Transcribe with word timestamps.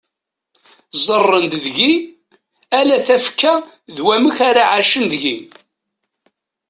Ẓẓaren-d 0.99 1.53
deg-i 1.65 1.93
ala 2.79 2.95
tafekka 3.05 3.53
d 3.95 3.97
wamek 4.05 4.37
ara 4.49 4.63
ɛicen 4.77 5.05
deg-i. 5.11 5.37